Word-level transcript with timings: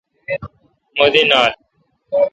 مہ 0.97 1.07
دی 1.13 1.21
نال۔ 1.29 1.51